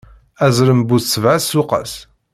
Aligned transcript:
Azrem 0.45 0.81
bu 0.89 0.97
sebɛa 0.99 1.37
tsuqqas. 1.39 1.93